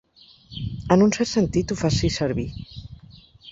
[0.95, 2.49] En un cert sentit, ho faci servir.